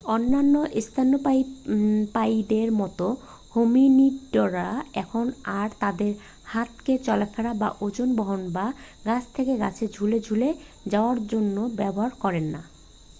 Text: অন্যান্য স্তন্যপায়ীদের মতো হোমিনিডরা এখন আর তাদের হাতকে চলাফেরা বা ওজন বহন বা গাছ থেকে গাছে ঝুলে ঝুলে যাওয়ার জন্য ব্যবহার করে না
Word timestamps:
অন্যান্য 0.07 0.55
স্তন্যপায়ীদের 0.85 2.69
মতো 2.79 3.05
হোমিনিডরা 3.53 4.69
এখন 4.95 5.25
আর 5.59 5.69
তাদের 5.79 6.11
হাতকে 6.45 6.93
চলাফেরা 7.05 7.51
বা 7.53 7.69
ওজন 7.81 8.09
বহন 8.15 8.41
বা 8.53 8.65
গাছ 9.05 9.23
থেকে 9.35 9.53
গাছে 9.57 9.85
ঝুলে 9.87 10.17
ঝুলে 10.19 10.49
যাওয়ার 10.87 11.19
জন্য 11.27 11.55
ব্যবহার 11.79 12.11
করে 12.19 12.41
না 12.47 12.61